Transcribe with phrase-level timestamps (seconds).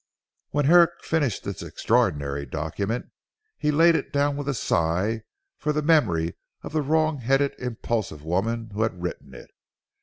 [0.49, 3.09] When Herrick finished this extraordinary document,
[3.59, 5.21] he laid it down with a sigh
[5.59, 9.51] for the memory of the wrong headed impulsive woman who had written it.